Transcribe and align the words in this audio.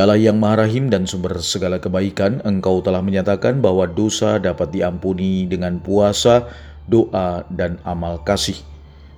Allah 0.00 0.16
yang 0.16 0.40
maha 0.40 0.64
rahim 0.64 0.88
dan 0.88 1.04
sumber 1.04 1.36
segala 1.44 1.76
kebaikan, 1.76 2.40
Engkau 2.48 2.80
telah 2.80 3.04
menyatakan 3.04 3.60
bahwa 3.60 3.84
dosa 3.84 4.40
dapat 4.40 4.72
diampuni 4.72 5.44
dengan 5.44 5.84
puasa, 5.84 6.48
doa, 6.88 7.44
dan 7.52 7.76
amal 7.84 8.24
kasih. 8.24 8.56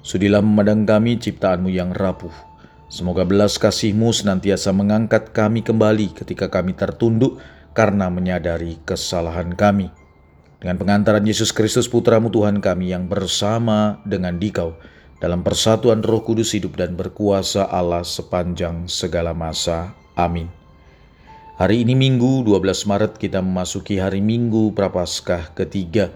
Sudilah 0.03 0.43
memandang 0.43 0.83
kami 0.83 1.23
ciptaanmu 1.23 1.71
yang 1.71 1.95
rapuh. 1.95 2.35
Semoga 2.91 3.23
belas 3.23 3.55
kasihmu 3.55 4.11
senantiasa 4.11 4.75
mengangkat 4.75 5.31
kami 5.31 5.63
kembali 5.63 6.11
ketika 6.11 6.51
kami 6.51 6.75
tertunduk 6.75 7.39
karena 7.71 8.11
menyadari 8.11 8.83
kesalahan 8.83 9.55
kami. 9.55 9.95
Dengan 10.59 10.75
pengantaran 10.75 11.23
Yesus 11.23 11.55
Kristus 11.55 11.87
Putramu 11.87 12.35
Tuhan 12.35 12.59
kami 12.59 12.91
yang 12.91 13.07
bersama 13.07 14.03
dengan 14.03 14.43
dikau, 14.43 14.75
dalam 15.23 15.47
persatuan 15.47 16.03
roh 16.03 16.27
kudus 16.27 16.51
hidup 16.51 16.75
dan 16.75 16.99
berkuasa 16.99 17.71
Allah 17.71 18.03
sepanjang 18.03 18.91
segala 18.91 19.31
masa. 19.37 19.95
Amin. 20.19 20.64
Hari 21.55 21.87
ini 21.87 21.95
Minggu 21.95 22.43
12 22.43 22.83
Maret 22.91 23.15
kita 23.15 23.39
memasuki 23.39 24.03
hari 24.03 24.19
Minggu 24.19 24.75
Prapaskah 24.75 25.55
ketiga. 25.55 26.11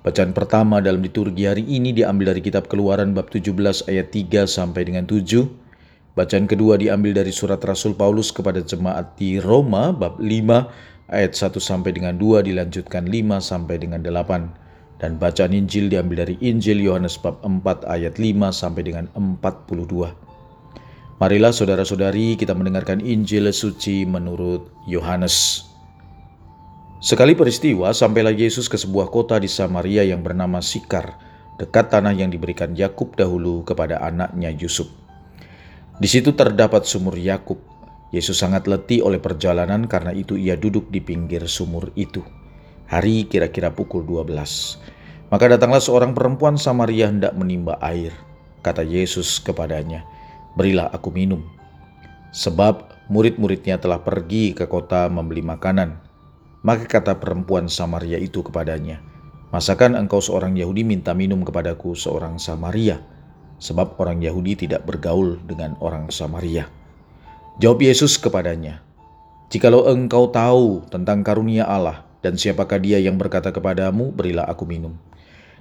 Bacaan 0.00 0.32
pertama 0.32 0.80
dalam 0.80 1.04
liturgi 1.04 1.44
hari 1.44 1.68
ini 1.68 1.92
diambil 1.92 2.32
dari 2.32 2.40
kitab 2.40 2.64
Keluaran 2.64 3.12
bab 3.12 3.28
17 3.28 3.52
ayat 3.92 4.08
3 4.08 4.48
sampai 4.48 4.88
dengan 4.88 5.04
7. 5.04 5.44
Bacaan 6.16 6.48
kedua 6.48 6.80
diambil 6.80 7.20
dari 7.20 7.28
surat 7.28 7.60
Rasul 7.60 7.92
Paulus 7.92 8.32
kepada 8.32 8.64
jemaat 8.64 9.20
di 9.20 9.36
Roma 9.36 9.92
bab 9.92 10.16
5 10.16 11.12
ayat 11.12 11.36
1 11.36 11.60
sampai 11.60 11.92
dengan 11.92 12.16
2 12.16 12.48
dilanjutkan 12.48 13.04
5 13.04 13.44
sampai 13.44 13.76
dengan 13.76 14.00
8. 14.00 14.48
Dan 14.96 15.20
bacaan 15.20 15.52
Injil 15.52 15.92
diambil 15.92 16.24
dari 16.24 16.40
Injil 16.40 16.80
Yohanes 16.80 17.20
bab 17.20 17.44
4 17.44 17.84
ayat 17.84 18.16
5 18.16 18.48
sampai 18.48 18.80
dengan 18.80 19.12
42. 19.12 20.37
Marilah 21.18 21.50
saudara-saudari 21.50 22.38
kita 22.38 22.54
mendengarkan 22.54 23.02
Injil 23.02 23.50
suci 23.50 24.06
menurut 24.06 24.70
Yohanes. 24.86 25.66
Sekali 27.02 27.34
peristiwa 27.34 27.90
sampailah 27.90 28.30
Yesus 28.30 28.70
ke 28.70 28.78
sebuah 28.78 29.10
kota 29.10 29.34
di 29.42 29.50
Samaria 29.50 30.06
yang 30.06 30.22
bernama 30.22 30.62
Sikar, 30.62 31.18
dekat 31.58 31.90
tanah 31.90 32.14
yang 32.14 32.30
diberikan 32.30 32.70
Yakub 32.70 33.18
dahulu 33.18 33.66
kepada 33.66 33.98
anaknya 33.98 34.54
Yusuf. 34.54 34.86
Di 35.98 36.06
situ 36.06 36.38
terdapat 36.38 36.86
sumur 36.86 37.18
Yakub. 37.18 37.58
Yesus 38.14 38.38
sangat 38.38 38.70
letih 38.70 39.02
oleh 39.02 39.18
perjalanan 39.18 39.90
karena 39.90 40.14
itu 40.14 40.38
ia 40.38 40.54
duduk 40.54 40.86
di 40.86 41.02
pinggir 41.02 41.50
sumur 41.50 41.90
itu. 41.98 42.22
Hari 42.86 43.26
kira-kira 43.26 43.74
pukul 43.74 44.06
12. 44.06 45.34
Maka 45.34 45.44
datanglah 45.50 45.82
seorang 45.82 46.14
perempuan 46.14 46.54
Samaria 46.54 47.10
hendak 47.10 47.34
menimba 47.34 47.74
air. 47.82 48.14
Kata 48.62 48.86
Yesus 48.86 49.42
kepadanya, 49.42 50.06
berilah 50.58 50.90
aku 50.90 51.14
minum. 51.14 51.46
Sebab 52.34 53.06
murid-muridnya 53.06 53.78
telah 53.78 54.02
pergi 54.02 54.52
ke 54.58 54.66
kota 54.66 55.06
membeli 55.06 55.46
makanan. 55.46 55.94
Maka 56.66 56.90
kata 56.90 57.22
perempuan 57.22 57.70
Samaria 57.70 58.18
itu 58.18 58.42
kepadanya, 58.42 58.98
Masakan 59.48 59.96
engkau 59.96 60.20
seorang 60.20 60.60
Yahudi 60.60 60.84
minta 60.84 61.16
minum 61.16 61.40
kepadaku 61.40 61.96
seorang 61.96 62.36
Samaria? 62.36 63.00
Sebab 63.62 63.96
orang 63.96 64.20
Yahudi 64.20 64.68
tidak 64.68 64.84
bergaul 64.84 65.40
dengan 65.48 65.72
orang 65.80 66.12
Samaria. 66.12 66.68
Jawab 67.56 67.80
Yesus 67.80 68.20
kepadanya, 68.20 68.84
Jikalau 69.48 69.88
engkau 69.88 70.28
tahu 70.28 70.84
tentang 70.92 71.24
karunia 71.24 71.64
Allah 71.64 72.04
dan 72.20 72.36
siapakah 72.36 72.76
dia 72.76 73.00
yang 73.00 73.16
berkata 73.16 73.48
kepadamu, 73.48 74.12
berilah 74.12 74.44
aku 74.44 74.68
minum. 74.68 74.92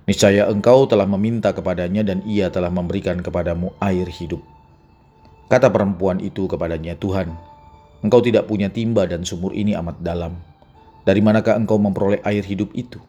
Niscaya 0.03 0.51
engkau 0.51 0.83
telah 0.91 1.07
meminta 1.07 1.55
kepadanya 1.55 2.03
dan 2.03 2.19
ia 2.27 2.51
telah 2.51 2.67
memberikan 2.67 3.23
kepadamu 3.23 3.71
air 3.79 4.03
hidup. 4.11 4.43
Kata 5.47 5.71
perempuan 5.71 6.19
itu 6.19 6.43
kepadanya, 6.43 6.99
Tuhan, 6.99 7.31
engkau 8.03 8.19
tidak 8.19 8.51
punya 8.51 8.67
timba 8.67 9.07
dan 9.07 9.23
sumur 9.23 9.55
ini 9.55 9.79
amat 9.79 10.03
dalam. 10.03 10.35
Dari 11.07 11.23
manakah 11.23 11.55
engkau 11.55 11.79
memperoleh 11.79 12.19
air 12.27 12.43
hidup 12.43 12.75
itu? 12.75 12.99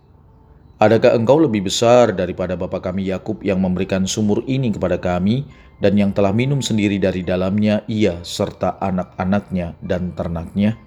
Adakah 0.79 1.19
engkau 1.19 1.43
lebih 1.43 1.67
besar 1.67 2.15
daripada 2.15 2.55
bapa 2.55 2.79
kami 2.79 3.11
Yakub 3.11 3.43
yang 3.43 3.59
memberikan 3.59 4.07
sumur 4.07 4.47
ini 4.47 4.71
kepada 4.71 4.95
kami 5.03 5.51
dan 5.83 5.99
yang 5.99 6.15
telah 6.15 6.31
minum 6.31 6.63
sendiri 6.63 7.03
dari 7.03 7.27
dalamnya 7.27 7.83
ia 7.91 8.23
serta 8.23 8.79
anak-anaknya 8.79 9.75
dan 9.83 10.15
ternaknya? 10.15 10.79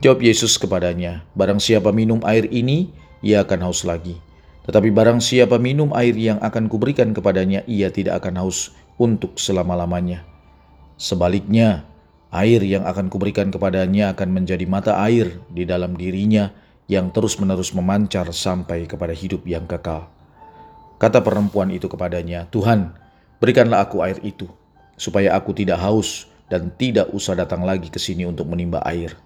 Jawab 0.00 0.24
Yesus 0.24 0.56
kepadanya, 0.56 1.28
Barang 1.36 1.60
siapa 1.60 1.92
minum 1.92 2.24
air 2.24 2.48
ini, 2.48 2.88
ia 3.20 3.44
akan 3.44 3.68
haus 3.68 3.84
lagi. 3.84 4.16
Tetapi 4.64 4.88
barang 4.88 5.20
siapa 5.20 5.60
minum 5.60 5.92
air 5.92 6.16
yang 6.16 6.40
akan 6.40 6.72
kuberikan 6.72 7.12
kepadanya, 7.12 7.60
ia 7.68 7.92
tidak 7.92 8.24
akan 8.24 8.40
haus 8.40 8.72
untuk 8.96 9.36
selama-lamanya. 9.40 10.24
Sebaliknya, 10.96 11.84
air 12.32 12.64
yang 12.64 12.88
akan 12.88 13.12
kuberikan 13.12 13.52
kepadanya 13.52 14.16
akan 14.16 14.28
menjadi 14.32 14.64
mata 14.64 15.00
air 15.04 15.40
di 15.52 15.68
dalam 15.68 15.92
dirinya 15.98 16.52
yang 16.90 17.12
terus-menerus 17.12 17.72
memancar 17.72 18.28
sampai 18.32 18.84
kepada 18.88 19.12
hidup 19.16 19.44
yang 19.48 19.64
kekal. 19.68 20.08
Kata 21.00 21.18
perempuan 21.18 21.74
itu 21.74 21.90
kepadanya, 21.90 22.46
Tuhan, 22.52 22.94
berikanlah 23.42 23.82
aku 23.82 24.06
air 24.06 24.22
itu, 24.22 24.46
supaya 24.94 25.34
aku 25.34 25.50
tidak 25.50 25.82
haus 25.82 26.30
dan 26.46 26.70
tidak 26.78 27.10
usah 27.10 27.34
datang 27.34 27.66
lagi 27.66 27.90
ke 27.90 27.98
sini 27.98 28.22
untuk 28.28 28.46
menimba 28.46 28.84
air. 28.86 29.16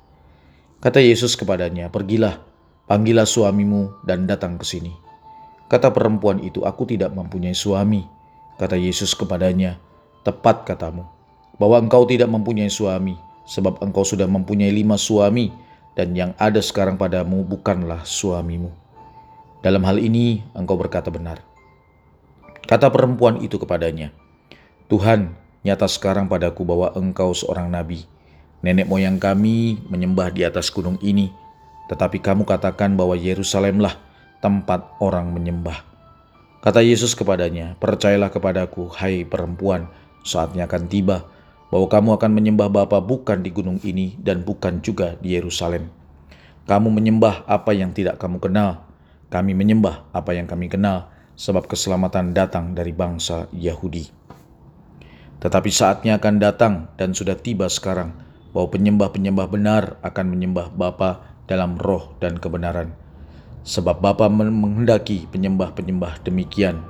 Kata 0.81 1.03
Yesus 1.03 1.35
kepadanya, 1.35 1.91
pergilah, 1.91 2.41
panggillah 2.87 3.27
suamimu 3.27 4.07
dan 4.07 4.25
datang 4.25 4.57
ke 4.57 4.65
sini. 4.65 4.95
Kata 5.67 5.91
perempuan 5.91 6.39
itu, 6.41 6.63
aku 6.63 6.87
tidak 6.87 7.11
mempunyai 7.11 7.57
suami. 7.57 8.07
Kata 8.57 8.73
Yesus 8.73 9.13
kepadanya, 9.13 9.77
"Tepat 10.25 10.65
katamu, 10.65 11.05
bahwa 11.61 11.77
engkau 11.77 12.09
tidak 12.09 12.33
mempunyai 12.33 12.73
suami, 12.73 13.13
sebab 13.45 13.85
engkau 13.85 14.01
sudah 14.01 14.25
mempunyai 14.25 14.73
lima 14.73 14.97
suami, 14.97 15.53
dan 15.93 16.17
yang 16.17 16.33
ada 16.41 16.65
sekarang 16.65 16.97
padamu 16.97 17.45
bukanlah 17.45 18.01
suamimu. 18.09 18.73
Dalam 19.61 19.85
hal 19.85 20.01
ini 20.01 20.41
engkau 20.57 20.81
berkata 20.81 21.13
benar." 21.13 21.45
Kata 22.65 22.89
perempuan 22.89 23.45
itu 23.45 23.61
kepadanya, 23.61 24.09
"Tuhan, 24.89 25.37
nyata 25.61 25.85
sekarang 25.85 26.25
padaku 26.25 26.65
bahwa 26.65 26.97
engkau 26.97 27.37
seorang 27.37 27.69
nabi. 27.69 28.09
Nenek 28.65 28.89
moyang 28.89 29.21
kami 29.21 29.85
menyembah 29.93 30.33
di 30.33 30.49
atas 30.49 30.73
gunung 30.73 30.97
ini, 31.05 31.29
tetapi 31.93 32.25
kamu 32.25 32.49
katakan 32.49 32.97
bahwa 32.97 33.21
Yerusalemlah 33.21 34.01
tempat 34.41 34.97
orang 35.05 35.29
menyembah." 35.37 35.96
Kata 36.67 36.83
Yesus 36.83 37.15
kepadanya, 37.15 37.79
Percayalah 37.79 38.27
kepadaku, 38.27 38.91
hai 38.99 39.23
perempuan, 39.23 39.87
saatnya 40.27 40.67
akan 40.67 40.91
tiba, 40.91 41.23
bahwa 41.71 41.87
kamu 41.87 42.19
akan 42.19 42.31
menyembah 42.35 42.67
Bapa 42.67 42.99
bukan 42.99 43.39
di 43.39 43.55
gunung 43.55 43.79
ini 43.87 44.19
dan 44.19 44.43
bukan 44.43 44.83
juga 44.83 45.15
di 45.23 45.39
Yerusalem. 45.39 45.87
Kamu 46.67 46.91
menyembah 46.91 47.47
apa 47.47 47.71
yang 47.71 47.95
tidak 47.95 48.19
kamu 48.19 48.43
kenal, 48.43 48.83
kami 49.31 49.55
menyembah 49.55 50.11
apa 50.11 50.35
yang 50.35 50.51
kami 50.51 50.67
kenal, 50.67 51.07
sebab 51.39 51.71
keselamatan 51.71 52.35
datang 52.35 52.75
dari 52.75 52.91
bangsa 52.91 53.47
Yahudi. 53.55 54.11
Tetapi 55.39 55.71
saatnya 55.71 56.19
akan 56.19 56.35
datang 56.43 56.91
dan 56.99 57.15
sudah 57.15 57.39
tiba 57.39 57.71
sekarang, 57.71 58.11
bahwa 58.51 58.75
penyembah-penyembah 58.75 59.47
benar 59.47 60.03
akan 60.03 60.35
menyembah 60.35 60.75
Bapa 60.75 61.31
dalam 61.47 61.79
roh 61.79 62.19
dan 62.19 62.43
kebenaran 62.43 63.06
sebab 63.67 63.99
Bapa 63.99 64.31
menghendaki 64.31 65.27
penyembah-penyembah 65.35 66.23
demikian. 66.23 66.87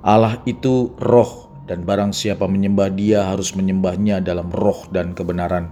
Allah 0.00 0.40
itu 0.48 0.96
roh 0.96 1.52
dan 1.68 1.84
barang 1.84 2.16
siapa 2.16 2.48
menyembah 2.48 2.88
dia 2.96 3.28
harus 3.28 3.52
menyembahnya 3.52 4.24
dalam 4.24 4.48
roh 4.48 4.88
dan 4.88 5.12
kebenaran. 5.12 5.68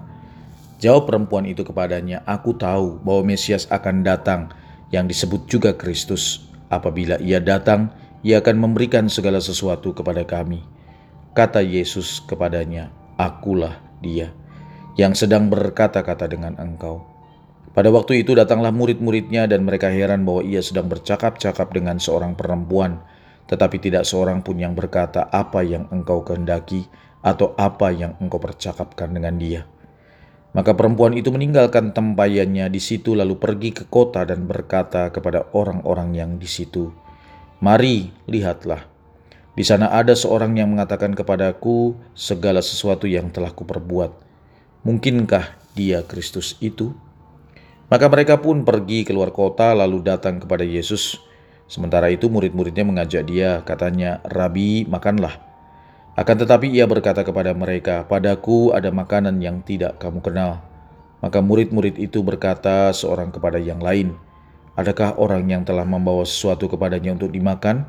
Jawab 0.85 1.09
perempuan 1.09 1.49
itu 1.49 1.65
kepadanya, 1.65 2.21
Aku 2.29 2.53
tahu 2.53 3.01
bahwa 3.01 3.33
Mesias 3.33 3.65
akan 3.73 4.05
datang 4.05 4.53
yang 4.93 5.09
disebut 5.09 5.49
juga 5.49 5.73
Kristus. 5.73 6.45
Apabila 6.69 7.17
ia 7.23 7.41
datang, 7.41 7.89
ia 8.21 8.45
akan 8.45 8.61
memberikan 8.61 9.09
segala 9.09 9.41
sesuatu 9.41 9.97
kepada 9.97 10.27
kami. 10.29 10.61
Kata 11.33 11.65
Yesus 11.65 12.21
kepadanya, 12.29 12.93
Akulah 13.17 13.81
dia 14.05 14.35
yang 14.99 15.15
sedang 15.15 15.51
berkata-kata 15.51 16.27
dengan 16.29 16.59
engkau. 16.59 17.14
Pada 17.75 17.91
waktu 17.91 18.23
itu 18.23 18.39
datanglah 18.39 18.71
murid-muridnya 18.71 19.51
dan 19.51 19.67
mereka 19.67 19.91
heran 19.91 20.23
bahwa 20.23 20.47
ia 20.47 20.63
sedang 20.63 20.87
bercakap-cakap 20.87 21.75
dengan 21.75 21.99
seorang 21.99 22.39
perempuan, 22.39 23.03
tetapi 23.51 23.83
tidak 23.83 24.07
seorang 24.07 24.47
pun 24.47 24.63
yang 24.63 24.79
berkata 24.79 25.27
apa 25.27 25.67
yang 25.67 25.91
engkau 25.91 26.23
kehendaki 26.23 26.87
atau 27.19 27.51
apa 27.59 27.91
yang 27.91 28.15
engkau 28.23 28.39
percakapkan 28.39 29.11
dengan 29.11 29.35
dia. 29.43 29.67
Maka 30.55 30.71
perempuan 30.79 31.19
itu 31.19 31.35
meninggalkan 31.35 31.91
tempayannya 31.91 32.71
di 32.71 32.79
situ 32.79 33.19
lalu 33.19 33.43
pergi 33.43 33.75
ke 33.75 33.91
kota 33.91 34.23
dan 34.23 34.47
berkata 34.47 35.11
kepada 35.11 35.51
orang-orang 35.51 36.15
yang 36.15 36.31
di 36.39 36.47
situ, 36.47 36.95
"Mari, 37.59 38.15
lihatlah. 38.31 38.87
Di 39.59 39.67
sana 39.67 39.91
ada 39.91 40.15
seorang 40.15 40.55
yang 40.55 40.71
mengatakan 40.71 41.11
kepadaku 41.11 41.99
segala 42.15 42.63
sesuatu 42.63 43.11
yang 43.11 43.35
telah 43.35 43.51
kuperbuat. 43.51 44.15
Mungkinkah 44.87 45.75
dia 45.75 46.07
Kristus 46.07 46.55
itu?" 46.63 46.95
Maka 47.93 48.09
mereka 48.09 48.41
pun 48.41 48.65
pergi 48.65 49.05
keluar 49.05 49.29
kota 49.29 49.77
lalu 49.77 50.01
datang 50.01 50.41
kepada 50.41 50.65
Yesus. 50.65 51.21
Sementara 51.69 52.09
itu 52.09 52.33
murid-muridnya 52.33 52.85
mengajak 52.85 53.29
dia, 53.29 53.61
katanya, 53.65 54.25
"Rabi, 54.25 54.89
makanlah." 54.89 55.37
Akan 56.15 56.39
tetapi 56.39 56.71
ia 56.71 56.87
berkata 56.87 57.27
kepada 57.27 57.53
mereka, 57.53 58.07
"Padaku 58.07 58.73
ada 58.73 58.89
makanan 58.89 59.43
yang 59.43 59.61
tidak 59.67 60.01
kamu 60.01 60.25
kenal." 60.25 60.63
Maka 61.21 61.41
murid-murid 61.41 61.97
itu 61.97 62.21
berkata 62.21 62.93
seorang 62.93 63.33
kepada 63.33 63.57
yang 63.57 63.81
lain, 63.81 64.17
"Adakah 64.77 65.17
orang 65.17 65.49
yang 65.49 65.65
telah 65.65 65.85
membawa 65.85 66.25
sesuatu 66.29 66.69
kepadanya 66.69 67.17
untuk 67.17 67.33
dimakan?" 67.33 67.89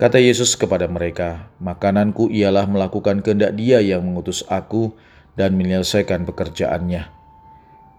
Kata 0.00 0.16
Yesus 0.16 0.56
kepada 0.56 0.88
mereka, 0.88 1.52
"Makananku 1.60 2.32
ialah 2.32 2.64
melakukan 2.64 3.22
kehendak 3.22 3.52
Dia 3.54 3.84
yang 3.84 4.02
mengutus 4.02 4.42
Aku 4.48 4.96
dan 5.36 5.54
menyelesaikan 5.54 6.26
pekerjaannya. 6.26 7.19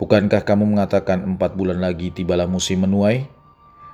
Bukankah 0.01 0.41
kamu 0.41 0.65
mengatakan 0.65 1.21
empat 1.21 1.53
bulan 1.53 1.77
lagi 1.77 2.09
tibalah 2.09 2.49
musim 2.49 2.81
menuai?" 2.81 3.29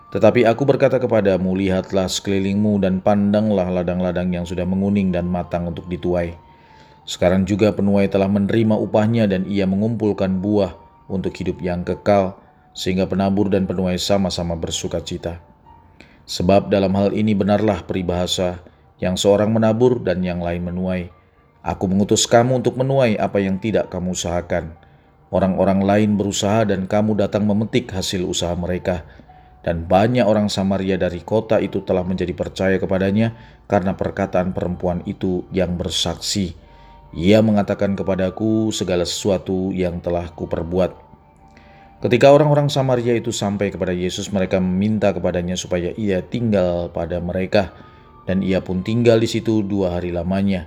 Tetapi 0.07 0.47
aku 0.47 0.63
berkata 0.63 1.03
kepadamu, 1.03 1.51
lihatlah 1.59 2.07
sekelilingmu 2.07 2.79
dan 2.79 3.03
pandanglah 3.03 3.67
ladang-ladang 3.67 4.31
yang 4.31 4.47
sudah 4.47 4.63
menguning 4.63 5.11
dan 5.11 5.27
matang 5.27 5.67
untuk 5.67 5.83
dituai. 5.91 6.39
Sekarang 7.03 7.43
juga 7.43 7.75
penuai 7.75 8.07
telah 8.07 8.31
menerima 8.31 8.79
upahnya 8.79 9.27
dan 9.27 9.43
ia 9.51 9.67
mengumpulkan 9.67 10.39
buah 10.39 10.79
untuk 11.11 11.35
hidup 11.35 11.59
yang 11.59 11.83
kekal, 11.83 12.39
sehingga 12.71 13.03
penabur 13.03 13.51
dan 13.51 13.67
penuai 13.67 13.99
sama-sama 13.99 14.55
bersuka 14.55 15.03
cita. 15.03 15.43
Sebab 16.23 16.71
dalam 16.71 16.95
hal 16.95 17.11
ini 17.11 17.35
benarlah 17.35 17.83
peribahasa, 17.83 18.63
yang 19.03 19.19
seorang 19.19 19.51
menabur 19.51 19.99
dan 20.03 20.23
yang 20.23 20.39
lain 20.39 20.63
menuai. 20.63 21.11
Aku 21.67 21.91
mengutus 21.91 22.23
kamu 22.31 22.63
untuk 22.63 22.79
menuai 22.79 23.19
apa 23.19 23.43
yang 23.43 23.59
tidak 23.59 23.91
kamu 23.91 24.15
usahakan. 24.15 24.71
Orang-orang 25.27 25.83
lain 25.83 26.15
berusaha 26.15 26.63
dan 26.63 26.87
kamu 26.87 27.19
datang 27.19 27.43
memetik 27.43 27.91
hasil 27.91 28.23
usaha 28.23 28.55
mereka.' 28.55 29.05
dan 29.67 29.83
banyak 29.83 30.23
orang 30.23 30.47
Samaria 30.47 30.95
dari 30.95 31.19
kota 31.19 31.59
itu 31.59 31.83
telah 31.83 31.99
menjadi 31.99 32.31
percaya 32.31 32.79
kepadanya 32.79 33.35
karena 33.67 33.99
perkataan 33.99 34.55
perempuan 34.55 35.03
itu 35.03 35.43
yang 35.51 35.75
bersaksi. 35.75 36.55
Ia 37.11 37.43
mengatakan 37.43 37.99
kepadaku 37.99 38.71
segala 38.71 39.03
sesuatu 39.03 39.75
yang 39.75 39.99
telah 39.99 40.31
kuperbuat. 40.31 40.95
Ketika 41.99 42.31
orang-orang 42.31 42.71
Samaria 42.71 43.19
itu 43.19 43.35
sampai 43.35 43.67
kepada 43.67 43.91
Yesus, 43.91 44.31
mereka 44.31 44.63
meminta 44.63 45.11
kepadanya 45.11 45.59
supaya 45.59 45.91
ia 45.99 46.23
tinggal 46.23 46.87
pada 46.87 47.19
mereka, 47.19 47.75
dan 48.23 48.39
ia 48.39 48.63
pun 48.63 48.87
tinggal 48.87 49.19
di 49.19 49.27
situ 49.27 49.67
dua 49.67 49.99
hari 49.99 50.15
lamanya. 50.15 50.63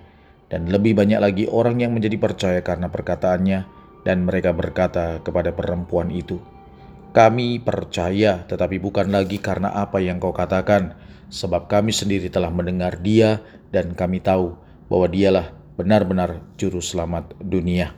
Dan 0.53 0.69
lebih 0.69 0.93
banyak 0.93 1.23
lagi 1.23 1.45
orang 1.49 1.81
yang 1.81 1.97
menjadi 1.97 2.21
percaya 2.21 2.61
karena 2.61 2.93
perkataannya, 2.93 3.80
dan 4.06 4.25
mereka 4.25 4.55
berkata 4.56 5.20
kepada 5.20 5.52
perempuan 5.52 6.08
itu, 6.08 6.41
kami 7.11 7.58
percaya, 7.58 8.47
tetapi 8.47 8.79
bukan 8.79 9.11
lagi 9.11 9.43
karena 9.43 9.75
apa 9.75 9.99
yang 9.99 10.23
kau 10.23 10.31
katakan, 10.31 10.94
sebab 11.26 11.67
kami 11.67 11.91
sendiri 11.91 12.31
telah 12.31 12.55
mendengar 12.55 13.02
Dia, 13.02 13.43
dan 13.75 13.99
kami 13.99 14.23
tahu 14.23 14.55
bahwa 14.87 15.11
Dialah 15.11 15.50
benar-benar 15.75 16.38
Juru 16.55 16.79
Selamat 16.79 17.35
dunia. 17.43 17.91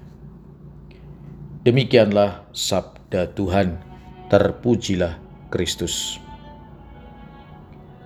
Demikianlah 1.63 2.49
sabda 2.57 3.37
Tuhan, 3.37 3.77
terpujilah 4.33 5.21
Kristus. 5.53 6.17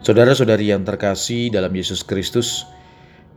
Saudara-saudari 0.02 0.75
yang 0.75 0.82
terkasih 0.82 1.54
dalam 1.54 1.70
Yesus 1.70 2.02
Kristus, 2.02 2.66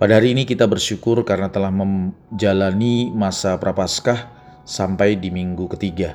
pada 0.01 0.17
hari 0.17 0.33
ini 0.33 0.50
kita 0.50 0.65
bersyukur 0.65 1.21
karena 1.21 1.53
telah 1.53 1.69
menjalani 1.69 3.13
masa 3.13 3.57
prapaskah 3.61 4.38
sampai 4.69 5.18
di 5.18 5.33
minggu 5.33 5.66
ketiga. 5.74 6.13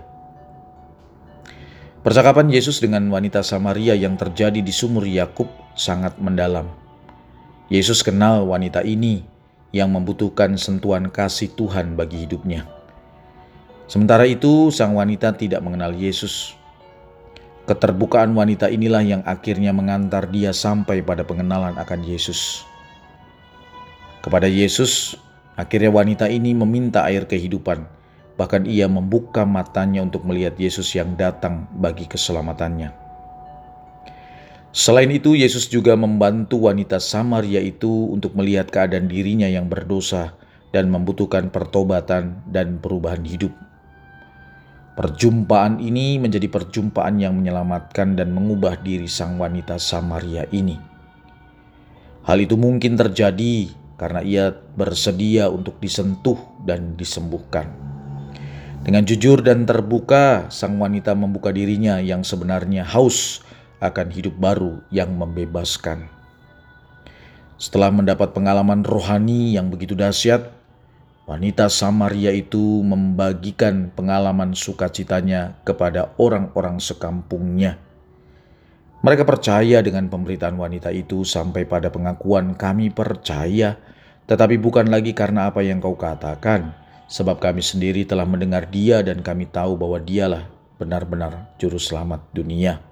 Percakapan 2.07 2.47
Yesus 2.47 2.79
dengan 2.79 3.11
wanita 3.11 3.43
Samaria 3.43 3.99
yang 3.99 4.15
terjadi 4.15 4.63
di 4.63 4.71
sumur 4.71 5.03
Yakub 5.03 5.51
sangat 5.75 6.15
mendalam. 6.23 6.71
Yesus 7.67 8.07
kenal 8.07 8.47
wanita 8.47 8.87
ini 8.87 9.27
yang 9.75 9.91
membutuhkan 9.91 10.55
sentuhan 10.55 11.11
kasih 11.11 11.51
Tuhan 11.59 11.99
bagi 11.99 12.23
hidupnya. 12.23 12.71
Sementara 13.91 14.29
itu, 14.29 14.71
sang 14.71 14.95
wanita 14.95 15.35
tidak 15.35 15.65
mengenal 15.65 15.91
Yesus. 15.97 16.55
Keterbukaan 17.65 18.37
wanita 18.37 18.69
inilah 18.69 19.01
yang 19.01 19.23
akhirnya 19.25 19.73
mengantar 19.73 20.29
dia 20.29 20.53
sampai 20.53 21.01
pada 21.01 21.25
pengenalan 21.25 21.75
akan 21.81 22.01
Yesus. 22.05 22.69
Kepada 24.21 24.45
Yesus, 24.45 25.17
akhirnya 25.57 25.89
wanita 25.89 26.29
ini 26.29 26.53
meminta 26.53 27.09
air 27.09 27.25
kehidupan 27.25 28.04
Bahkan 28.35 28.67
ia 28.67 28.91
membuka 28.91 29.47
matanya 29.47 30.03
untuk 30.03 30.27
melihat 30.27 30.59
Yesus 30.59 30.91
yang 30.99 31.15
datang 31.15 31.71
bagi 31.71 32.11
keselamatannya. 32.11 32.91
Selain 34.75 35.07
itu, 35.15 35.39
Yesus 35.39 35.71
juga 35.71 35.95
membantu 35.95 36.67
wanita 36.67 36.99
Samaria 36.99 37.63
itu 37.63 38.11
untuk 38.11 38.35
melihat 38.35 38.67
keadaan 38.75 39.07
dirinya 39.07 39.47
yang 39.47 39.71
berdosa 39.71 40.35
dan 40.75 40.91
membutuhkan 40.91 41.55
pertobatan 41.55 42.43
dan 42.51 42.83
perubahan 42.83 43.23
hidup. 43.23 43.55
Perjumpaan 44.99 45.79
ini 45.79 46.19
menjadi 46.19 46.51
perjumpaan 46.51 47.23
yang 47.23 47.39
menyelamatkan 47.39 48.19
dan 48.19 48.35
mengubah 48.35 48.83
diri 48.83 49.07
sang 49.07 49.39
wanita 49.39 49.79
Samaria 49.79 50.51
ini. 50.51 50.75
Hal 52.27 52.43
itu 52.43 52.59
mungkin 52.59 52.99
terjadi 52.99 53.71
karena 53.95 54.27
ia 54.27 54.51
bersedia 54.51 55.51
untuk 55.55 55.79
disentuh 55.79 56.39
dan 56.67 56.99
disembuhkan. 56.99 57.94
Dengan 58.85 59.01
jujur 59.09 59.41
dan 59.41 59.65
terbuka, 59.65 60.53
sang 60.53 60.77
wanita 60.77 61.17
membuka 61.17 61.49
dirinya 61.49 62.05
yang 62.05 62.21
sebenarnya 62.21 62.85
haus 62.85 63.41
akan 63.81 64.13
hidup 64.13 64.37
baru 64.37 64.85
yang 64.93 65.17
membebaskan. 65.17 66.05
Setelah 67.57 67.89
mendapat 67.89 68.37
pengalaman 68.37 68.85
rohani 68.85 69.57
yang 69.57 69.73
begitu 69.73 69.97
dahsyat, 69.97 70.53
wanita 71.25 71.73
Samaria 71.73 72.29
itu 72.37 72.85
membagikan 72.85 73.89
pengalaman 73.89 74.53
sukacitanya 74.53 75.57
kepada 75.65 76.13
orang-orang 76.21 76.77
sekampungnya. 76.77 77.81
Mereka 79.01 79.25
percaya 79.25 79.81
dengan 79.81 80.13
pemberitaan 80.13 80.61
wanita 80.61 80.93
itu 80.93 81.25
sampai 81.25 81.65
pada 81.65 81.89
pengakuan 81.89 82.53
kami 82.53 82.93
percaya, 82.93 83.81
tetapi 84.29 84.61
bukan 84.61 84.93
lagi 84.93 85.17
karena 85.17 85.49
apa 85.49 85.65
yang 85.65 85.81
kau 85.81 85.97
katakan, 85.97 86.84
sebab 87.09 87.41
kami 87.41 87.61
sendiri 87.61 88.09
telah 88.09 88.25
mendengar 88.25 88.69
Dia 88.69 89.05
dan 89.05 89.21
kami 89.21 89.49
tahu 89.49 89.77
bahwa 89.77 90.01
Dialah 90.01 90.49
benar-benar 90.81 91.55
juru 91.61 91.79
selamat 91.79 92.25
dunia. 92.35 92.83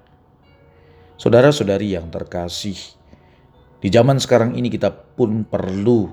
Saudara-saudari 1.19 1.93
yang 1.93 2.09
terkasih, 2.09 2.77
di 3.83 3.89
zaman 3.91 4.17
sekarang 4.17 4.55
ini 4.55 4.71
kita 4.71 4.89
pun 4.89 5.43
perlu 5.43 6.09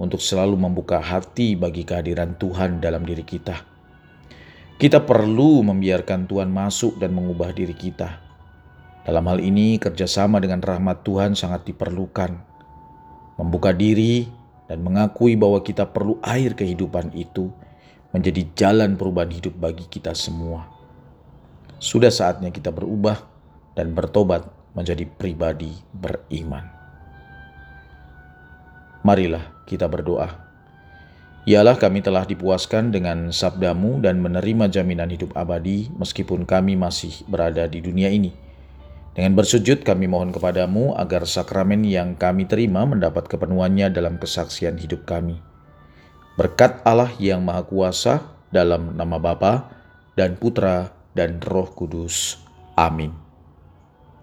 untuk 0.00 0.18
selalu 0.18 0.56
membuka 0.56 0.98
hati 0.98 1.54
bagi 1.54 1.84
kehadiran 1.84 2.34
Tuhan 2.40 2.80
dalam 2.80 3.04
diri 3.04 3.22
kita. 3.22 3.68
Kita 4.80 5.04
perlu 5.04 5.60
membiarkan 5.60 6.24
Tuhan 6.24 6.48
masuk 6.48 6.96
dan 6.96 7.12
mengubah 7.12 7.52
diri 7.52 7.76
kita. 7.76 8.16
Dalam 9.04 9.28
hal 9.28 9.44
ini, 9.44 9.76
kerjasama 9.76 10.40
dengan 10.40 10.64
rahmat 10.64 11.04
Tuhan 11.04 11.36
sangat 11.36 11.68
diperlukan. 11.68 12.32
Membuka 13.36 13.76
diri 13.76 14.24
dan 14.70 14.86
mengakui 14.86 15.34
bahwa 15.34 15.58
kita 15.66 15.82
perlu 15.90 16.22
air 16.22 16.54
kehidupan 16.54 17.10
itu 17.18 17.50
menjadi 18.14 18.46
jalan 18.54 18.94
perubahan 18.94 19.34
hidup 19.34 19.58
bagi 19.58 19.90
kita 19.90 20.14
semua. 20.14 20.70
Sudah 21.82 22.14
saatnya 22.14 22.54
kita 22.54 22.70
berubah 22.70 23.18
dan 23.74 23.90
bertobat 23.90 24.46
menjadi 24.78 25.10
pribadi 25.10 25.74
beriman. 25.90 26.70
Marilah 29.02 29.66
kita 29.66 29.90
berdoa. 29.90 30.46
Ialah 31.50 31.74
kami 31.74 32.04
telah 32.04 32.22
dipuaskan 32.22 32.94
dengan 32.94 33.34
sabdamu 33.34 33.98
dan 33.98 34.22
menerima 34.22 34.70
jaminan 34.70 35.10
hidup 35.10 35.34
abadi 35.34 35.90
meskipun 35.98 36.46
kami 36.46 36.78
masih 36.78 37.26
berada 37.26 37.66
di 37.66 37.82
dunia 37.82 38.06
ini 38.12 38.49
dengan 39.10 39.34
bersujud 39.34 39.82
kami 39.82 40.06
mohon 40.06 40.30
kepadamu 40.30 40.94
agar 40.94 41.26
sakramen 41.26 41.82
yang 41.82 42.14
kami 42.14 42.46
terima 42.46 42.86
mendapat 42.86 43.26
kepenuhannya 43.26 43.90
dalam 43.90 44.22
kesaksian 44.22 44.78
hidup 44.78 45.02
kami. 45.02 45.42
Berkat 46.38 46.78
Allah 46.86 47.10
yang 47.18 47.42
Maha 47.42 47.66
Kuasa 47.66 48.14
dalam 48.54 48.94
nama 48.94 49.18
Bapa 49.18 49.66
dan 50.14 50.38
Putra 50.38 50.94
dan 51.12 51.42
Roh 51.42 51.74
Kudus. 51.74 52.38
Amin. 52.78 53.29